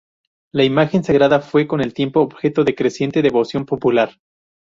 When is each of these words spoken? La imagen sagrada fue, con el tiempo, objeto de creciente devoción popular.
La 0.51 0.63
imagen 0.63 1.03
sagrada 1.03 1.41
fue, 1.41 1.67
con 1.67 1.79
el 1.79 1.93
tiempo, 1.93 2.21
objeto 2.21 2.63
de 2.63 2.73
creciente 2.73 3.21
devoción 3.21 3.67
popular. 3.67 4.15